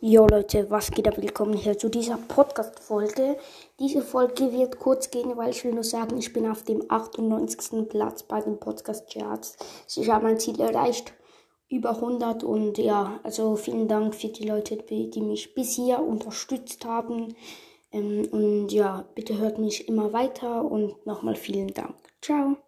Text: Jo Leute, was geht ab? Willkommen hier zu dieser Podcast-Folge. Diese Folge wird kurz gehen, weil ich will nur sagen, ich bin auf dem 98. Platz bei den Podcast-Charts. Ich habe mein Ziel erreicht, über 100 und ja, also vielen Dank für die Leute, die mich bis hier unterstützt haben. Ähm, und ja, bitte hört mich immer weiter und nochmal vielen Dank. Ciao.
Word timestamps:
Jo 0.00 0.26
Leute, 0.26 0.68
was 0.70 0.90
geht 0.90 1.06
ab? 1.08 1.16
Willkommen 1.16 1.54
hier 1.54 1.78
zu 1.78 1.88
dieser 1.88 2.18
Podcast-Folge. 2.18 3.38
Diese 3.78 4.02
Folge 4.02 4.52
wird 4.52 4.78
kurz 4.78 5.10
gehen, 5.10 5.36
weil 5.36 5.50
ich 5.50 5.64
will 5.64 5.72
nur 5.72 5.84
sagen, 5.84 6.18
ich 6.18 6.32
bin 6.32 6.50
auf 6.50 6.64
dem 6.64 6.84
98. 6.88 7.88
Platz 7.88 8.24
bei 8.24 8.40
den 8.40 8.58
Podcast-Charts. 8.58 9.56
Ich 9.96 10.10
habe 10.10 10.24
mein 10.24 10.40
Ziel 10.40 10.60
erreicht, 10.60 11.14
über 11.70 11.90
100 11.90 12.42
und 12.42 12.76
ja, 12.76 13.20
also 13.22 13.56
vielen 13.56 13.88
Dank 13.88 14.14
für 14.14 14.28
die 14.28 14.46
Leute, 14.48 14.76
die 14.76 15.22
mich 15.22 15.54
bis 15.54 15.76
hier 15.76 16.00
unterstützt 16.00 16.84
haben. 16.84 17.34
Ähm, 17.92 18.28
und 18.32 18.70
ja, 18.70 19.04
bitte 19.14 19.38
hört 19.38 19.58
mich 19.58 19.88
immer 19.88 20.12
weiter 20.12 20.64
und 20.64 21.06
nochmal 21.06 21.36
vielen 21.36 21.72
Dank. 21.72 21.94
Ciao. 22.20 22.56